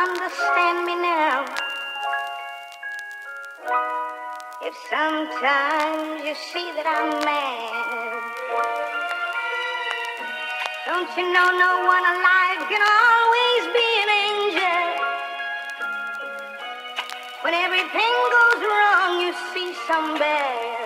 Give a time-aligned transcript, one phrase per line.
[0.00, 1.44] understand me now.
[4.62, 8.22] If sometimes you see that I'm mad,
[10.88, 14.84] don't you know no one alive can always be an angel?
[17.44, 20.79] When everything goes wrong, you see some bad.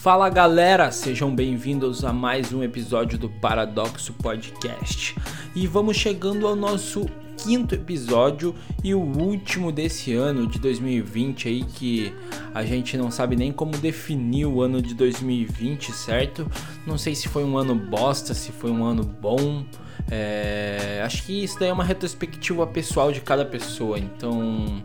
[0.00, 5.14] Fala galera, sejam bem-vindos a mais um episódio do Paradoxo Podcast.
[5.54, 7.04] E vamos chegando ao nosso
[7.36, 12.14] quinto episódio e o último desse ano de 2020 aí que
[12.54, 16.50] a gente não sabe nem como definir o ano de 2020, certo?
[16.86, 19.66] Não sei se foi um ano bosta, se foi um ano bom.
[20.10, 21.02] É...
[21.04, 23.98] Acho que isso daí é uma retrospectiva pessoal de cada pessoa.
[23.98, 24.82] Então,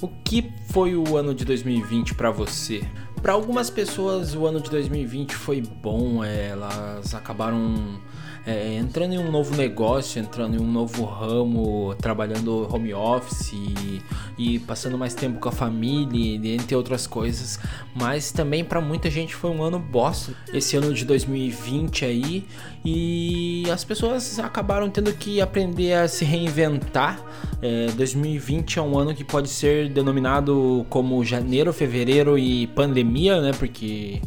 [0.00, 2.84] o que foi o ano de 2020 para você?
[3.22, 8.00] Para algumas pessoas, o ano de 2020 foi bom, é, elas acabaram
[8.46, 14.02] é, entrando em um novo negócio, entrando em um novo ramo, trabalhando home office e,
[14.36, 17.58] e passando mais tempo com a família, entre outras coisas.
[17.94, 22.44] Mas também para muita gente foi um ano bosta, esse ano de 2020 aí,
[22.84, 27.20] e as pessoas acabaram tendo que aprender a se reinventar.
[27.60, 33.52] É, 2020 é um ano que pode ser denominado como janeiro, fevereiro e pandemia, né?
[33.56, 34.20] Porque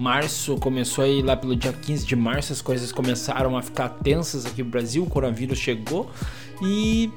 [0.00, 4.46] março começou aí lá pelo dia 15 de março, as coisas começaram a ficar tensas
[4.46, 6.10] aqui no Brasil, o coronavírus chegou
[6.62, 7.10] e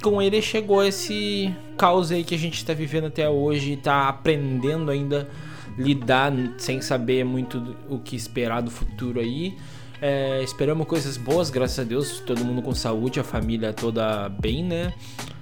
[0.00, 4.08] com ele chegou esse caos aí que a gente está vivendo até hoje e tá
[4.08, 5.28] aprendendo ainda
[5.76, 9.56] lidar sem saber muito o que esperar do futuro aí.
[10.00, 14.62] É, esperamos coisas boas, graças a Deus, todo mundo com saúde, a família toda bem,
[14.62, 14.94] né?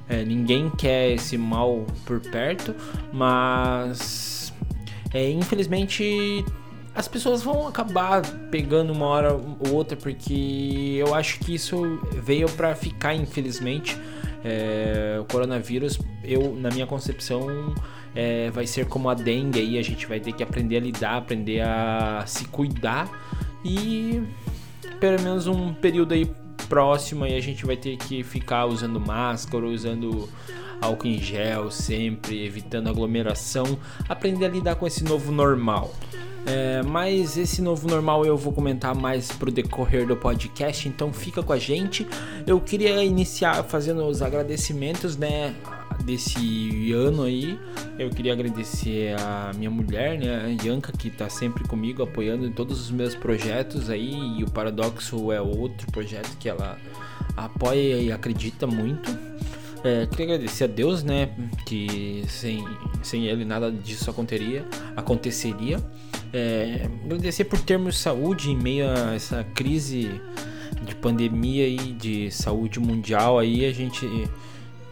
[0.09, 2.75] É, ninguém quer esse mal por perto,
[3.13, 4.51] mas
[5.13, 6.43] é, infelizmente
[6.97, 12.49] as pessoas vão acabar pegando uma hora ou outra, porque eu acho que isso veio
[12.49, 13.97] para ficar, infelizmente.
[14.43, 17.75] É, o coronavírus, eu, na minha concepção,
[18.15, 21.17] é, vai ser como a dengue aí, a gente vai ter que aprender a lidar,
[21.19, 23.11] aprender a se cuidar
[23.63, 24.23] e
[24.99, 26.31] pelo menos um período aí
[26.69, 30.29] próximo aí a gente vai ter que ficar usando máscara, usando
[30.81, 33.79] álcool em gel sempre, evitando aglomeração,
[34.09, 35.93] aprender a lidar com esse novo normal.
[36.47, 41.43] É, mas esse novo normal eu vou comentar mais pro decorrer do podcast, então fica
[41.43, 42.07] com a gente.
[42.47, 45.55] Eu queria iniciar fazendo os agradecimentos, né?
[46.05, 47.59] Desse ano aí,
[47.99, 52.53] eu queria agradecer a minha mulher, né, a Yanka, que tá sempre comigo apoiando em
[52.53, 54.15] todos os meus projetos aí.
[54.39, 56.79] E o Paradoxo é outro projeto que ela
[57.37, 59.11] apoia e acredita muito.
[59.83, 61.31] É, queria agradecer a Deus, né?
[61.65, 62.65] Que sem,
[63.03, 64.65] sem ele nada disso aconteceria.
[64.95, 65.79] aconteceria.
[66.33, 70.21] É, agradecer por termos saúde em meio a essa crise
[70.83, 74.07] de pandemia e de saúde mundial aí a gente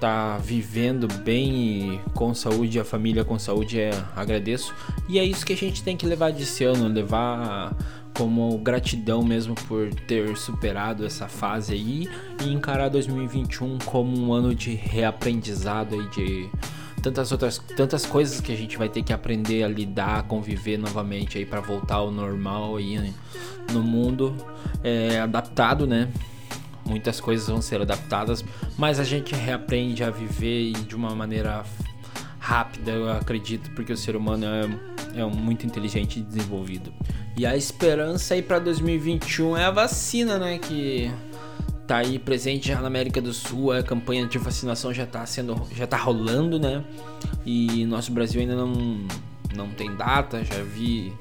[0.01, 4.75] tá vivendo bem e com saúde, a família com saúde, é, agradeço.
[5.09, 7.75] E é isso que a gente tem que levar desse ano, levar
[8.17, 12.09] como gratidão mesmo por ter superado essa fase aí
[12.45, 16.51] e encarar 2021 como um ano de reaprendizado aí de
[17.05, 21.37] tantas outras tantas coisas que a gente vai ter que aprender a lidar, conviver novamente
[21.37, 23.13] aí para voltar ao normal aí
[23.71, 24.35] no mundo
[24.83, 26.09] é, adaptado, né?
[26.87, 28.43] Muitas coisas vão ser adaptadas,
[28.79, 31.63] mas a gente reaprende a viver de uma maneira
[32.39, 36.93] rápida, eu acredito, porque o ser humano é, é muito inteligente e desenvolvido.
[37.37, 40.59] E a esperança aí para 2021 é a vacina, né?
[40.59, 41.11] Que
[41.87, 45.61] tá aí presente já na América do Sul, a campanha de vacinação já tá sendo
[45.75, 46.85] já tá rolando, né?
[47.45, 49.07] E nosso Brasil ainda não
[49.55, 51.13] não tem data, já vi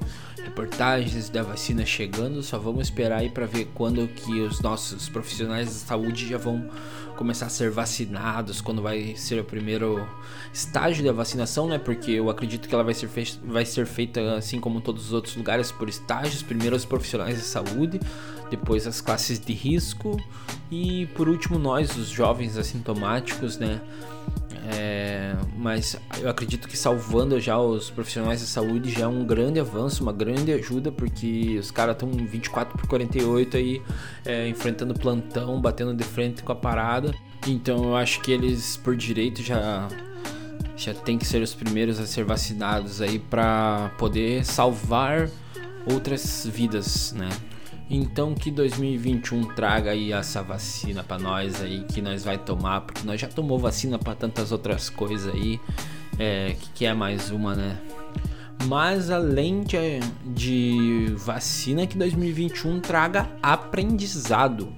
[0.54, 5.66] reportagens da vacina chegando, só vamos esperar aí para ver quando que os nossos profissionais
[5.66, 6.70] de saúde já vão
[7.16, 10.08] começar a ser vacinados, quando vai ser o primeiro
[10.52, 11.76] estágio da vacinação, né?
[11.76, 13.10] Porque eu acredito que ela vai ser,
[13.42, 17.44] vai ser feita assim como todos os outros lugares por estágios, primeiro os profissionais de
[17.44, 17.98] saúde,
[18.48, 20.16] depois as classes de risco
[20.70, 23.80] e por último nós, os jovens assintomáticos, né?
[24.66, 29.60] É, mas eu acredito que salvando já os profissionais de saúde já é um grande
[29.60, 33.82] avanço, uma grande ajuda, porque os caras estão 24 por 48 aí
[34.24, 37.14] é, enfrentando plantão, batendo de frente com a parada.
[37.46, 39.88] Então eu acho que eles por direito já
[40.76, 45.28] já tem que ser os primeiros a ser vacinados aí para poder salvar
[45.86, 47.28] outras vidas, né?
[47.88, 53.06] Então que 2021 traga aí essa vacina para nós aí que nós vai tomar, porque
[53.06, 55.60] nós já tomou vacina para tantas outras coisas aí,
[56.18, 57.78] é, que, que é mais uma, né?
[58.66, 64.72] Mas além de, de vacina, que 2021 traga aprendizado,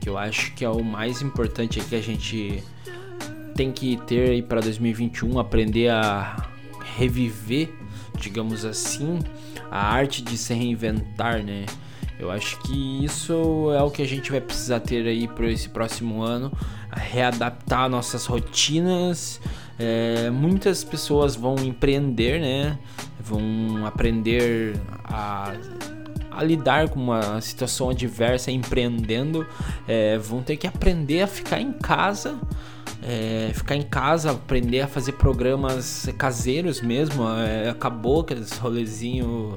[0.00, 2.62] que eu acho que é o mais importante que a gente
[3.54, 6.48] tem que ter aí para 2021, aprender a
[6.96, 7.70] reviver,
[8.18, 9.18] digamos assim,
[9.70, 11.66] a arte de se reinventar, né?
[12.18, 15.68] Eu acho que isso é o que a gente vai precisar ter aí para esse
[15.68, 16.50] próximo ano,
[16.90, 19.40] readaptar nossas rotinas.
[19.78, 22.78] É, muitas pessoas vão empreender, né?
[23.20, 25.52] Vão aprender a,
[26.30, 29.46] a lidar com uma situação adversa empreendendo.
[29.86, 32.38] É, vão ter que aprender a ficar em casa.
[33.02, 37.28] É, ficar em casa, aprender a fazer programas caseiros mesmo.
[37.28, 39.54] É, acabou aqueles rolezinho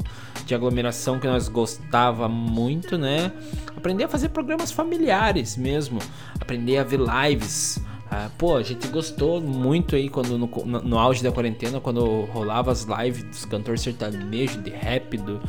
[0.50, 3.32] de aglomeração que nós gostava muito, né?
[3.78, 6.00] Aprender a fazer programas familiares mesmo,
[6.40, 7.80] aprender a ver lives.
[8.12, 12.22] Ah, pô, a gente gostou muito aí quando no, no, no, auge da quarentena, quando
[12.26, 15.40] rolava as lives dos cantores sertanejos, de rap, do,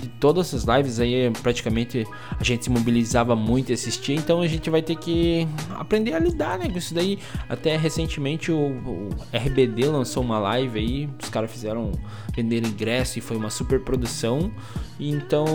[0.00, 2.06] de todas as lives aí, praticamente
[2.38, 6.18] a gente se mobilizava muito e assistia, então a gente vai ter que aprender a
[6.18, 7.18] lidar né, com isso daí.
[7.48, 11.92] Até recentemente o, o RBD lançou uma live aí, os caras fizeram
[12.34, 14.50] vender ingresso e foi uma super produção.
[14.98, 15.46] Então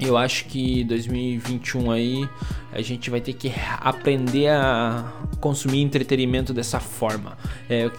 [0.00, 2.28] eu acho que 2021 aí
[2.72, 7.36] a gente vai ter que aprender a consumir entretenimento dessa forma.
[7.68, 7.90] É,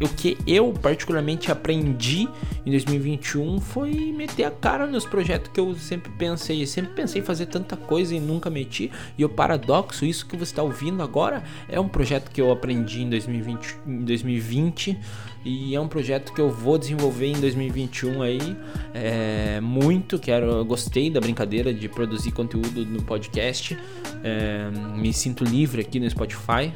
[0.00, 2.28] o que eu particularmente aprendi
[2.66, 6.66] em 2021 foi meter a cara nos projetos que eu sempre pensei.
[6.66, 8.90] sempre pensei em fazer tanta coisa e nunca meti.
[9.16, 13.02] E o paradoxo, isso que você está ouvindo agora, é um projeto que eu aprendi
[13.02, 14.98] em 2020, em 2020
[15.44, 18.56] e é um projeto que eu vou desenvolver em 2021 aí.
[18.94, 23.78] É, muito, quero, eu gostei da brincadeira de produzir conteúdo no podcast.
[24.24, 26.72] É, me sinto livre aqui no Spotify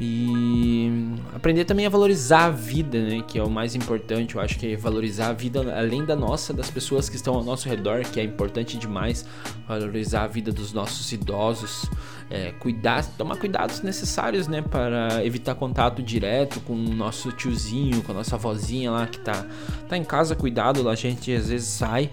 [0.00, 0.90] e
[1.32, 3.22] aprender também a valorizar a vida, né?
[3.26, 4.34] Que é o mais importante.
[4.34, 7.44] Eu acho que é valorizar a vida além da nossa, das pessoas que estão ao
[7.44, 9.24] nosso redor, que é importante demais.
[9.68, 11.88] Valorizar a vida dos nossos idosos,
[12.28, 14.62] é, cuidar, tomar cuidados necessários, né?
[14.62, 19.46] Para evitar contato direto com o nosso tiozinho, com a nossa vozinha lá que tá,
[19.88, 20.88] tá em casa, cuidado.
[20.88, 22.10] A gente às vezes sai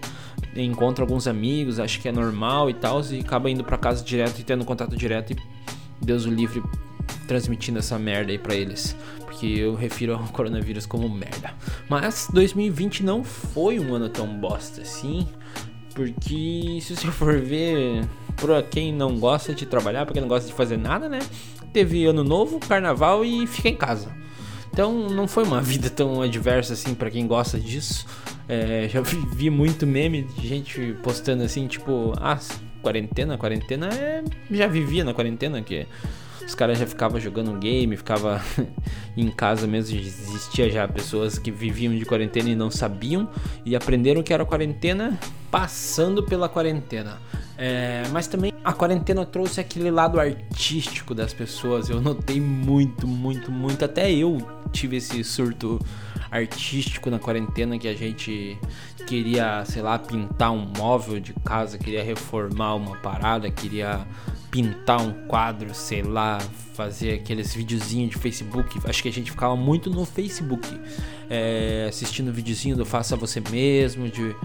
[0.56, 4.40] encontra alguns amigos, acho que é normal e tal, e acaba indo para casa direto
[4.40, 5.38] e tendo contato direto e
[6.02, 6.62] Deus o livre
[7.28, 8.96] transmitindo essa merda aí pra eles.
[9.20, 11.54] Porque eu refiro ao coronavírus como merda.
[11.90, 15.28] Mas 2020 não foi um ano tão bosta assim.
[15.94, 18.06] Porque se você for ver,
[18.38, 21.20] pra quem não gosta de trabalhar, pra quem não gosta de fazer nada, né?
[21.74, 24.12] Teve ano novo, carnaval e fica em casa.
[24.72, 28.06] Então não foi uma vida tão adversa assim para quem gosta disso.
[28.48, 32.38] É, já vi, vi, muito meme de gente postando assim, tipo, ah,
[32.82, 34.24] quarentena, quarentena é.
[34.50, 35.86] Já vivia na quarentena, que
[36.46, 38.42] os caras já ficavam jogando game, ficava
[39.16, 43.30] em casa mesmo, existia já pessoas que viviam de quarentena e não sabiam
[43.66, 47.20] e aprenderam que era quarentena passando pela quarentena.
[47.58, 51.90] É, mas também a quarentena trouxe aquele lado artístico das pessoas.
[51.90, 53.86] Eu notei muito, muito, muito.
[53.86, 54.38] Até eu
[54.72, 55.80] tive esse surto
[56.32, 58.58] artístico na quarentena que a gente
[59.06, 64.08] queria, sei lá, pintar um móvel de casa, queria reformar uma parada, queria
[64.52, 66.38] pintar um quadro, sei lá,
[66.74, 68.80] fazer aqueles videozinhos de Facebook.
[68.84, 70.68] Acho que a gente ficava muito no Facebook,
[71.30, 74.36] é, assistindo videozinho do Faça Você Mesmo, de,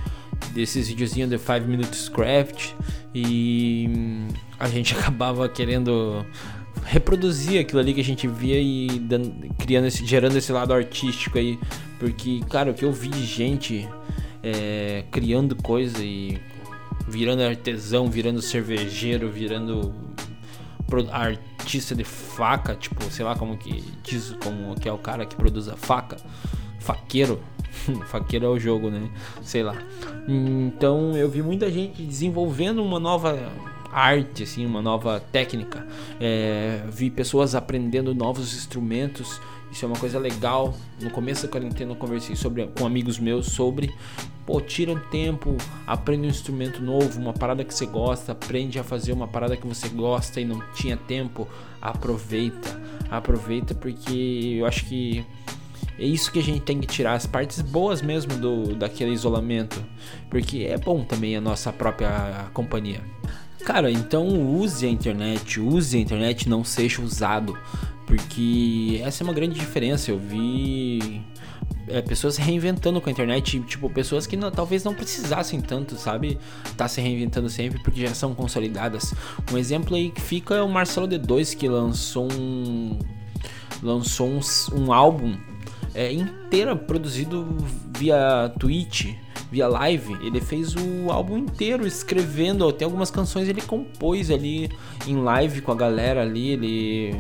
[0.55, 2.73] desses videozinhos de 5 Minutes Craft.
[3.13, 3.91] E
[4.61, 6.25] a gente acabava querendo
[6.85, 11.37] reproduzir aquilo ali que a gente via e dando, criando esse, gerando esse lado artístico
[11.37, 11.59] aí.
[11.99, 13.89] Porque, cara, o que eu vi de gente
[14.41, 16.39] é, criando coisa e
[17.07, 19.95] virando artesão, virando cervejeiro, virando
[21.11, 25.35] artista de faca, tipo, sei lá como que diz, como que é o cara que
[25.35, 26.17] produz a faca,
[26.81, 27.41] faqueiro.
[28.07, 29.11] faqueiro é o jogo, né?
[29.43, 29.77] Sei lá.
[30.29, 33.51] Então eu vi muita gente desenvolvendo uma nova
[33.93, 35.87] arte, assim, uma nova técnica.
[36.21, 39.41] É, vi pessoas aprendendo novos instrumentos.
[39.71, 40.75] Isso é uma coisa legal.
[41.01, 43.93] No começo da quarentena eu conversei sobre, com amigos meus sobre
[44.47, 48.85] Pô, tira um tempo, aprende um instrumento novo, uma parada que você gosta, aprende a
[48.85, 51.49] fazer uma parada que você gosta e não tinha tempo,
[51.83, 52.81] aproveita.
[53.11, 55.27] Aproveita porque eu acho que
[55.99, 59.85] é isso que a gente tem que tirar as partes boas mesmo do daquele isolamento,
[60.31, 63.01] porque é bom também a nossa própria companhia.
[63.67, 67.59] Cara, então use a internet, use a internet, não seja usado
[68.07, 70.09] Porque essa é uma grande diferença.
[70.09, 71.21] Eu vi
[71.89, 76.39] é, pessoas reinventando com a internet, tipo, pessoas que não, talvez não precisassem tanto, sabe?
[76.77, 79.13] Tá se reinventando sempre porque já são consolidadas.
[79.53, 82.97] Um exemplo aí que fica é o Marcelo D2 que lançou um
[83.83, 84.41] lançou um,
[84.75, 85.37] um álbum
[85.93, 87.45] é, inteiro produzido
[87.99, 89.17] via Twitch,
[89.51, 90.17] via live.
[90.25, 94.71] Ele fez o álbum inteiro escrevendo, até algumas canções ele compôs ali
[95.07, 97.17] em live com a galera ali, ele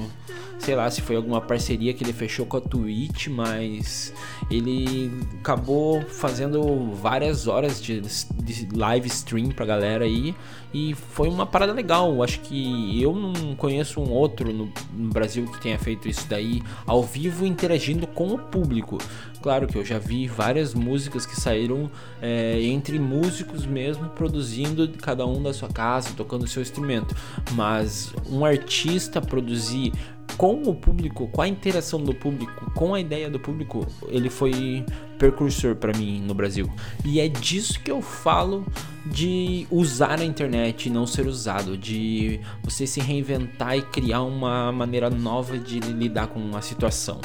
[0.58, 4.12] sei lá se foi alguma parceria que ele fechou com a Twitch, mas
[4.50, 5.10] ele
[5.40, 10.34] acabou fazendo várias horas de, de live stream pra galera aí
[10.74, 12.22] e foi uma parada legal.
[12.22, 16.62] Acho que eu não conheço um outro no, no Brasil que tenha feito isso daí
[16.86, 18.98] ao vivo interagindo com o público.
[19.40, 21.88] Claro que eu já vi várias músicas que saíram
[22.20, 27.14] é, entre músicos mesmo, produzindo cada um da sua casa, tocando seu instrumento.
[27.52, 29.92] Mas um artista produzir
[30.36, 34.84] com o público, com a interação do público, com a ideia do público, ele foi
[35.18, 36.70] precursor para mim no Brasil.
[37.04, 38.66] E é disso que eu falo
[39.06, 44.70] de usar a internet e não ser usado, de você se reinventar e criar uma
[44.72, 47.20] maneira nova de lidar com a situação.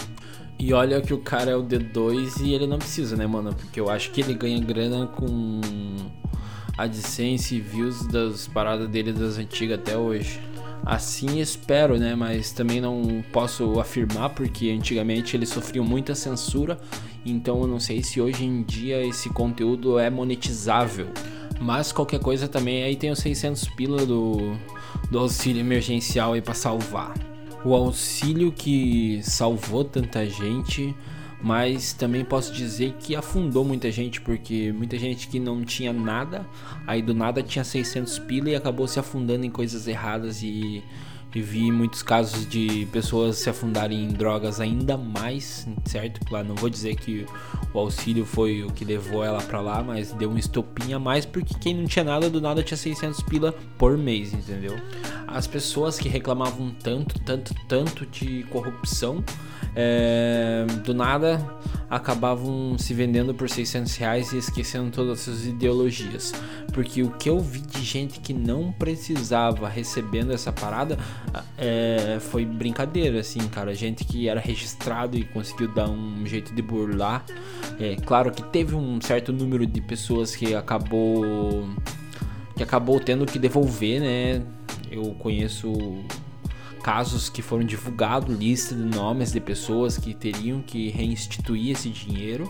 [0.57, 3.53] E olha que o cara é o D2 e ele não precisa, né, mano?
[3.53, 5.59] Porque eu acho que ele ganha grana com
[6.77, 10.39] AdSense e views das paradas dele das antigas até hoje.
[10.85, 12.15] Assim espero, né?
[12.15, 16.79] Mas também não posso afirmar porque antigamente eles sofriam muita censura,
[17.25, 21.07] então eu não sei se hoje em dia esse conteúdo é monetizável.
[21.59, 24.57] Mas qualquer coisa também aí tem os 600 pila do,
[25.11, 27.13] do auxílio emergencial aí para salvar.
[27.63, 30.95] O auxílio que salvou tanta gente
[31.41, 36.45] mas também posso dizer que afundou muita gente, porque muita gente que não tinha nada,
[36.85, 40.83] aí do nada tinha 600 pila e acabou se afundando em coisas erradas e,
[41.33, 46.23] e vi muitos casos de pessoas se afundarem em drogas ainda mais, certo?
[46.25, 47.25] Claro, não vou dizer que
[47.73, 51.25] o auxílio foi o que levou ela para lá, mas deu um estopinho a mais
[51.25, 54.77] porque quem não tinha nada do nada tinha 600 pila por mês, entendeu?
[55.27, 59.23] As pessoas que reclamavam tanto, tanto, tanto de corrupção
[59.75, 61.45] é, do nada
[61.89, 66.33] acabavam se vendendo por 600 reais e esquecendo todas as suas ideologias.
[66.71, 70.97] Porque o que eu vi de gente que não precisava recebendo essa parada
[71.57, 73.75] é, foi brincadeira, assim, cara.
[73.75, 77.25] Gente que era registrado e conseguiu dar um jeito de burlar.
[77.77, 81.67] É, claro que teve um certo número de pessoas que acabou
[82.55, 84.41] que acabou tendo que devolver, né?
[84.89, 85.73] Eu conheço
[86.81, 92.49] casos que foram divulgados, lista de nomes de pessoas que teriam que reinstituir esse dinheiro.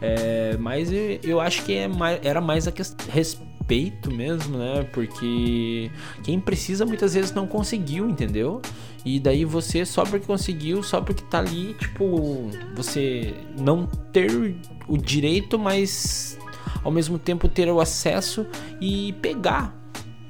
[0.00, 0.90] É, mas
[1.22, 4.88] eu acho que é mais, era mais a questão respeito mesmo, né?
[4.92, 5.90] Porque
[6.22, 8.60] quem precisa muitas vezes não conseguiu, entendeu?
[9.04, 14.96] E daí você só porque conseguiu, só porque tá ali, tipo, você não ter o
[14.96, 16.38] direito, mas
[16.84, 18.46] ao mesmo tempo ter o acesso
[18.80, 19.74] e pegar,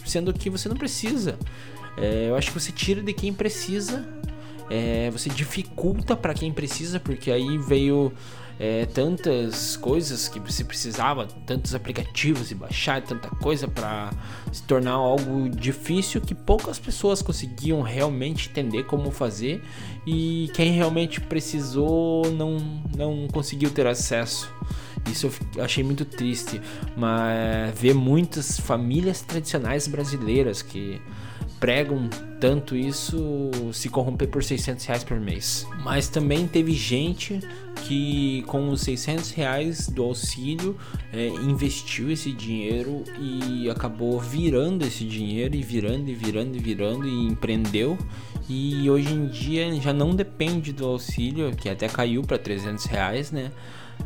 [0.04, 1.38] sendo que você não precisa.
[1.96, 4.06] É, eu acho que você tira de quem precisa,
[4.70, 8.12] é, você dificulta para quem precisa, porque aí veio
[8.58, 14.10] é, tantas coisas que você precisava, tantos aplicativos e baixar tanta coisa para
[14.52, 19.62] se tornar algo difícil que poucas pessoas conseguiam realmente entender como fazer
[20.06, 22.58] e quem realmente precisou não,
[22.96, 24.48] não conseguiu ter acesso.
[25.10, 26.60] Isso eu achei muito triste,
[26.96, 31.00] mas ver muitas famílias tradicionais brasileiras que
[31.62, 35.64] pregam tanto isso se corromper por 600 reais por mês.
[35.84, 37.38] Mas também teve gente
[37.84, 40.76] que com os 600 reais do auxílio
[41.12, 47.06] é, investiu esse dinheiro e acabou virando esse dinheiro e virando e virando e virando
[47.06, 47.96] e empreendeu
[48.48, 53.30] e hoje em dia já não depende do auxílio que até caiu para 300 reais,
[53.30, 53.52] né?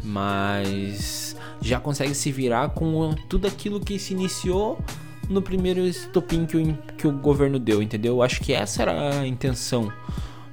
[0.04, 4.78] Mas já consegue se virar com tudo aquilo que se iniciou
[5.28, 8.22] no primeiro estopim que o, que o governo deu, entendeu?
[8.22, 9.92] Acho que essa era a intenção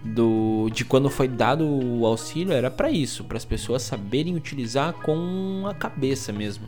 [0.04, 4.94] do de quando foi dado o auxílio era para isso, para as pessoas saberem utilizar
[4.94, 6.68] com a cabeça mesmo.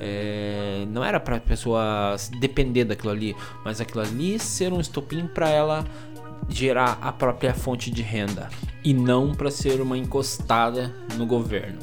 [0.00, 5.26] É, não era para a pessoa depender daquilo ali, mas aquilo ali ser um estopim
[5.26, 5.84] para ela
[6.48, 8.48] gerar a própria fonte de renda
[8.84, 11.80] e não para ser uma encostada no governo,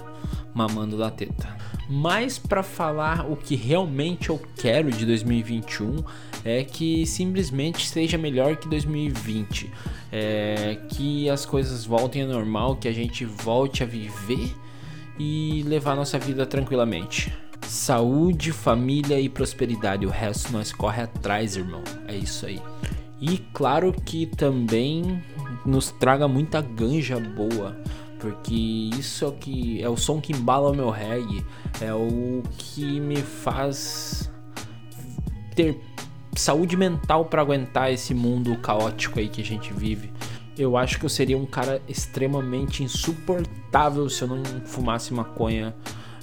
[0.54, 1.65] mamando da teta.
[1.90, 6.04] Mas para falar o que realmente eu quero de 2021
[6.44, 9.72] é que simplesmente seja melhor que 2020,
[10.12, 14.56] é, que as coisas voltem ao normal, que a gente volte a viver
[15.20, 17.34] e levar nossa vida tranquilamente.
[17.68, 21.84] Saúde, família e prosperidade, o resto nós corre atrás, irmão.
[22.08, 22.62] É isso aí.
[23.20, 25.24] E claro que também
[25.66, 27.76] nos traga muita ganja boa,
[28.26, 31.46] porque isso é o que é o som que embala o meu reggae,
[31.80, 34.32] é o que me faz
[35.56, 35.80] ter
[36.36, 40.12] saúde mental para aguentar esse mundo caótico aí que a gente vive.
[40.58, 45.76] Eu acho que eu seria um cara extremamente insuportável se eu não fumasse maconha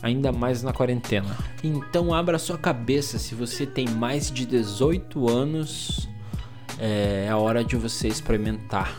[0.02, 1.36] ainda mais na quarentena.
[1.62, 6.08] Então abra sua cabeça, se você tem mais de 18 anos,
[6.80, 8.92] é a hora de você experimentar.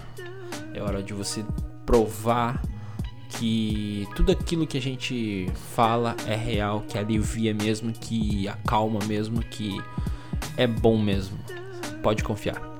[0.74, 1.44] É hora de você
[1.86, 2.62] provar
[3.38, 9.42] que tudo aquilo que a gente fala é real, que alivia mesmo, que acalma mesmo,
[9.42, 9.82] que
[10.58, 11.38] é bom mesmo.
[12.02, 12.74] Pode confiar.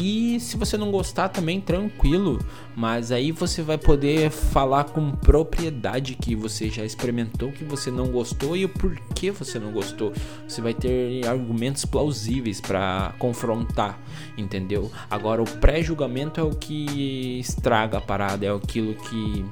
[0.00, 2.38] E se você não gostar também, tranquilo.
[2.74, 8.08] Mas aí você vai poder falar com propriedade que você já experimentou, que você não
[8.08, 10.12] gostou e o porquê você não gostou.
[10.48, 14.00] Você vai ter argumentos plausíveis para confrontar,
[14.36, 14.90] entendeu?
[15.10, 19.44] Agora o pré-julgamento é o que estraga a parada, é aquilo que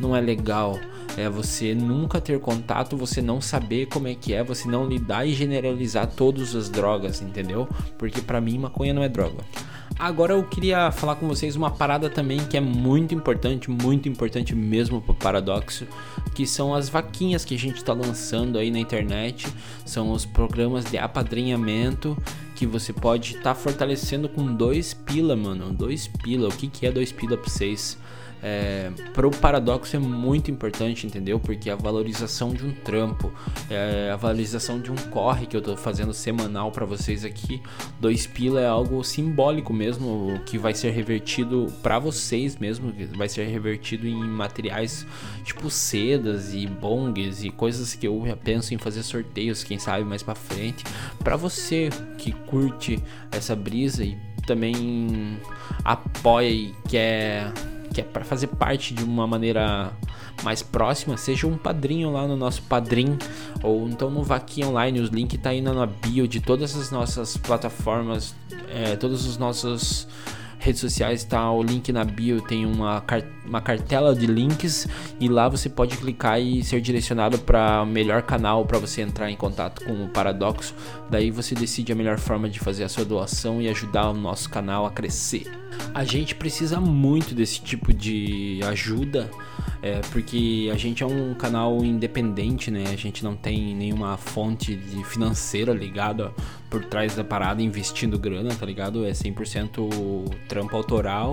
[0.00, 0.78] não é legal.
[1.16, 5.26] É você nunca ter contato, você não saber como é que é, você não lidar
[5.26, 7.68] e generalizar todas as drogas, entendeu?
[7.98, 9.44] Porque para mim maconha não é droga.
[9.98, 14.54] Agora eu queria falar com vocês uma parada também que é muito importante, muito importante
[14.54, 15.86] mesmo para o paradoxo,
[16.34, 19.46] que são as vaquinhas que a gente está lançando aí na internet,
[19.84, 22.16] são os programas de apadrinhamento
[22.56, 26.48] que você pode estar tá fortalecendo com dois pila, mano, dois pila.
[26.48, 27.98] O que que é dois pila para vocês?
[28.42, 31.38] É, pro paradoxo é muito importante, entendeu?
[31.38, 33.32] Porque a valorização de um trampo,
[33.68, 37.62] é, a valorização de um corre que eu tô fazendo semanal para vocês aqui,
[38.00, 43.46] dois pila é algo simbólico mesmo, que vai ser revertido para vocês mesmo, vai ser
[43.46, 45.06] revertido em materiais
[45.44, 50.22] tipo sedas e bongs e coisas que eu penso em fazer sorteios, quem sabe mais
[50.22, 50.84] para frente,
[51.22, 54.16] para você que curte essa brisa e
[54.46, 55.38] também
[55.84, 57.52] apoia e quer
[57.92, 59.92] que é para fazer parte de uma maneira
[60.42, 63.18] mais próxima, seja um padrinho lá no nosso Padrim
[63.62, 65.00] ou então no Vaquinha Online.
[65.00, 68.34] Os links tá aí na bio de todas as nossas plataformas,
[68.68, 70.06] é, todos os nossos
[70.60, 73.02] redes sociais está o link na bio, tem uma,
[73.46, 74.86] uma cartela de links
[75.18, 79.30] e lá você pode clicar e ser direcionado para o melhor canal para você entrar
[79.30, 80.74] em contato com o Paradoxo.
[81.08, 84.50] Daí você decide a melhor forma de fazer a sua doação e ajudar o nosso
[84.50, 85.50] canal a crescer.
[85.94, 89.30] A gente precisa muito desse tipo de ajuda
[89.82, 92.84] é, porque a gente é um canal independente, né?
[92.92, 96.32] A gente não tem nenhuma fonte financeira ligada
[96.70, 99.04] por trás da parada investindo grana, tá ligado?
[99.04, 101.32] É 100% trampo autoral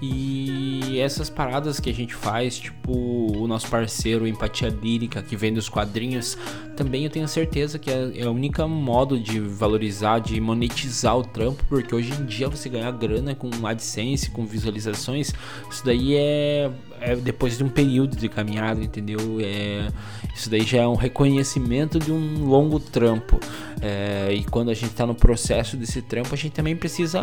[0.00, 5.52] e essas paradas que a gente faz, tipo o nosso parceiro Empatia Lírica, que vem
[5.52, 6.38] dos quadrinhos,
[6.76, 11.24] também eu tenho certeza que é, é o único modo de valorizar, de monetizar o
[11.24, 15.34] trampo, porque hoje em dia você ganhar grana com AdSense, com visualizações,
[15.68, 19.18] isso daí é, é depois de um período de caminhada, entendeu?
[19.40, 19.88] É,
[20.32, 23.40] isso daí já é um reconhecimento de um longo trampo.
[23.80, 27.20] É, e quando a gente tá no processo desse trampo, a gente também precisa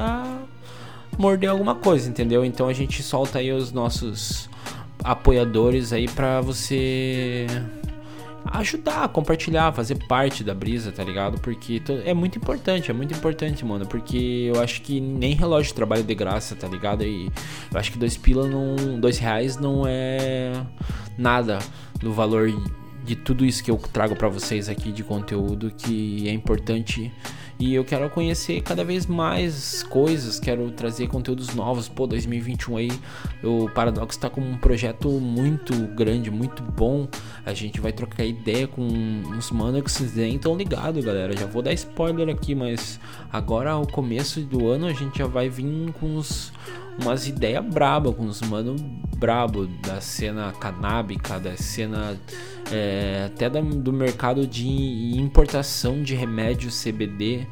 [1.17, 2.43] morder alguma coisa, entendeu?
[2.43, 4.49] Então a gente solta aí os nossos
[5.04, 7.47] apoiadores aí para você
[8.51, 11.39] ajudar, compartilhar, fazer parte da brisa, tá ligado?
[11.39, 13.86] Porque é muito importante, é muito importante, mano.
[13.86, 17.04] Porque eu acho que nem relógio de trabalho de graça, tá ligado?
[17.04, 17.25] E
[17.71, 18.99] eu acho que dois pila não.
[18.99, 20.54] dois reais não é
[21.17, 21.60] nada
[21.99, 22.51] do valor
[23.04, 27.12] de tudo isso que eu trago para vocês aqui de conteúdo que é importante
[27.58, 31.88] e eu quero conhecer cada vez mais coisas, quero trazer conteúdos novos.
[31.88, 32.91] Pô, 2021 aí,
[33.44, 37.08] o Paradox tá com um projeto muito grande, muito bom.
[37.46, 41.36] A gente vai trocar ideia com uns manos que vocês nem estão ligados, galera.
[41.36, 43.00] Já vou dar spoiler aqui, mas
[43.32, 46.52] agora ao começo do ano a gente já vai vir com uns
[46.98, 48.76] umas ideias braba com os mano
[49.18, 52.18] brabo da cena canábica, da cena
[52.71, 54.67] é, até da, do mercado de
[55.17, 57.47] importação de remédios CBD,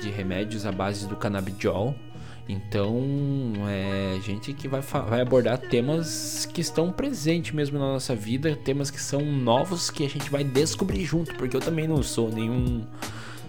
[0.00, 1.94] de remédios à base do canabidiol.
[2.48, 3.02] Então,
[3.68, 8.88] é gente que vai, vai abordar temas que estão presentes mesmo na nossa vida, temas
[8.88, 12.84] que são novos que a gente vai descobrir junto, porque eu também não sou nenhum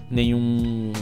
[0.09, 0.93] nenhum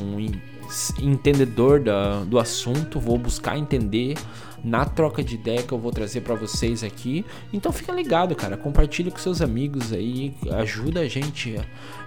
[0.99, 4.15] entendedor da, do assunto, vou buscar entender
[4.63, 7.25] na troca de ideia que eu vou trazer para vocês aqui.
[7.53, 11.59] Então fica ligado, cara, compartilhe com seus amigos aí, ajuda a gente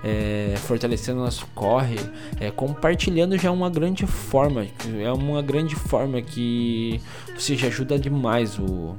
[0.05, 1.97] é, fortalecendo nosso corre,
[2.41, 4.67] é, compartilhando já é uma grande forma,
[5.01, 7.01] é uma grande forma que
[7.37, 8.97] você já ajuda demais o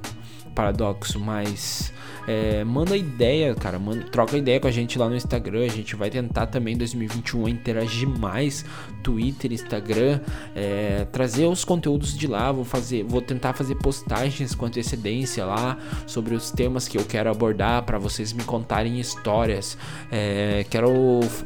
[0.53, 1.93] paradoxo, mas
[2.29, 5.65] É, manda ideia, cara, manda, troca ideia com a gente lá no Instagram.
[5.65, 8.63] A gente vai tentar também em 2021 interagir mais,
[9.01, 10.19] Twitter, Instagram,
[10.55, 12.51] é, trazer os conteúdos de lá.
[12.51, 17.31] Vou fazer, vou tentar fazer postagens com antecedência lá sobre os temas que eu quero
[17.31, 19.75] abordar para vocês me contarem histórias.
[20.11, 20.91] É, quero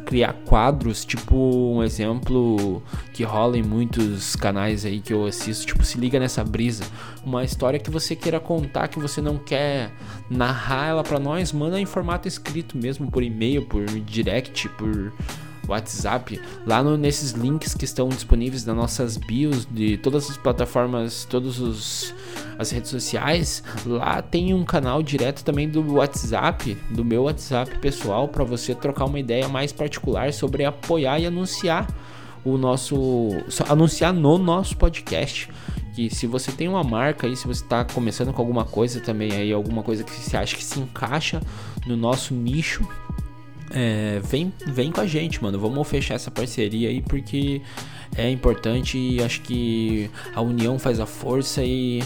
[0.06, 1.34] criar quadros, tipo
[1.78, 6.44] um exemplo que rola em muitos canais aí que eu assisto, tipo se liga nessa
[6.44, 6.84] brisa,
[7.26, 9.94] uma história que você queira contar que você não quer
[10.30, 15.12] narrar ela para nós, manda em formato escrito mesmo por e-mail, por direct, por
[15.68, 21.26] WhatsApp, lá no, nesses links que estão disponíveis nas nossas bios de todas as plataformas,
[21.30, 22.14] todas
[22.60, 28.28] as redes sociais, lá tem um canal direto também do WhatsApp, do meu WhatsApp pessoal,
[28.28, 31.88] para você trocar uma ideia mais particular sobre apoiar e anunciar
[32.44, 32.96] o nosso.
[33.70, 35.50] anunciar no nosso podcast.
[35.94, 39.32] Que se você tem uma marca aí, se você está começando com alguma coisa também
[39.32, 41.42] aí, alguma coisa que você acha que se encaixa
[41.86, 42.88] no nosso nicho,
[43.72, 45.60] é, vem, vem com a gente, mano.
[45.60, 47.62] Vamos fechar essa parceria aí porque
[48.16, 52.02] é importante e acho que a união faz a força e,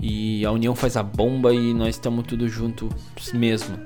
[0.00, 2.88] e a união faz a bomba e nós estamos tudo junto
[3.34, 3.76] mesmo.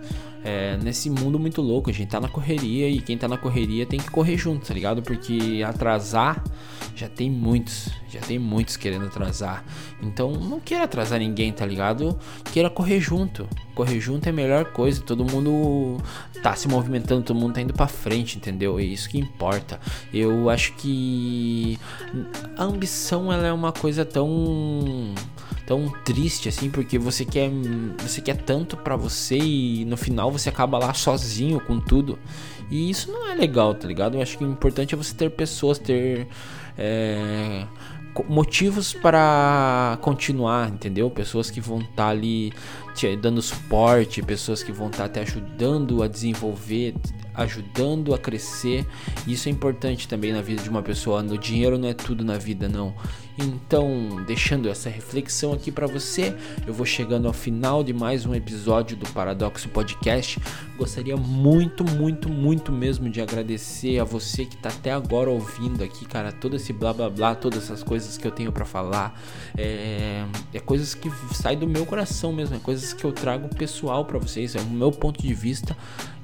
[0.45, 3.87] É, nesse mundo muito louco, a gente tá na correria e quem tá na correria
[3.87, 5.03] tem que correr junto, tá ligado?
[5.03, 6.45] Porque atrasar
[6.95, 9.65] já tem muitos, já tem muitos querendo atrasar.
[10.03, 12.19] Então não queira atrasar ninguém, tá ligado?
[12.53, 13.49] Queira correr junto.
[13.75, 15.01] Correr junto é a melhor coisa.
[15.03, 15.99] Todo mundo
[16.43, 18.79] tá se movimentando, todo mundo tá indo para frente, entendeu?
[18.79, 19.81] É isso que importa.
[20.13, 21.79] Eu acho que
[22.57, 25.15] a ambição ela é uma coisa tão
[25.67, 27.51] tão triste assim, porque você quer
[27.99, 32.19] você quer tanto para você e no final você acaba lá sozinho com tudo.
[32.71, 34.17] E isso não é legal, tá ligado?
[34.17, 36.27] Eu acho que o importante é você ter pessoas, ter
[36.79, 37.67] é,
[38.29, 41.11] motivos para continuar, entendeu?
[41.11, 42.53] Pessoas que vão estar tá ali
[42.95, 46.95] te dando suporte, pessoas que vão estar tá te ajudando a desenvolver,
[47.35, 48.87] ajudando a crescer.
[49.27, 51.23] Isso é importante também na vida de uma pessoa.
[51.23, 52.95] O dinheiro não é tudo na vida, não.
[53.37, 58.33] Então, deixando essa reflexão aqui para você, eu vou chegando ao final de mais um
[58.33, 60.39] episódio do Paradoxo Podcast.
[60.79, 66.05] Gostaria muito, muito, muito mesmo de agradecer a você que tá até agora ouvindo aqui,
[66.05, 69.21] cara, todo esse blá blá blá, todas essas coisas que eu tenho para falar.
[69.59, 74.05] É, é coisas que saem do meu coração mesmo, é coisas que eu trago pessoal
[74.05, 75.75] para vocês, é o meu ponto de vista.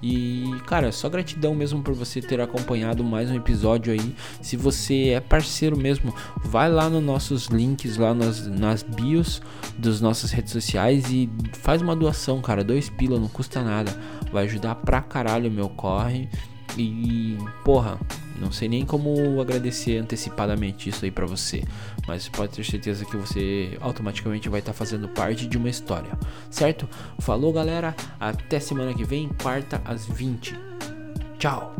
[0.03, 4.14] E, cara, só gratidão mesmo por você ter acompanhado mais um episódio aí.
[4.42, 9.40] Se você é parceiro mesmo, vai lá nos nossos links, lá nas, nas bios
[9.79, 12.62] das nossas redes sociais e faz uma doação, cara.
[12.62, 13.94] Dois pila, não custa nada.
[14.33, 16.29] Vai ajudar pra caralho o meu corre.
[16.79, 17.99] E, porra,
[18.40, 21.62] não sei nem como agradecer antecipadamente isso aí para você,
[22.11, 26.11] mas pode ter certeza que você automaticamente vai estar tá fazendo parte de uma história,
[26.51, 26.88] certo?
[27.20, 30.59] Falou, galera, até semana que vem, quarta às 20.
[31.38, 31.73] Tchau.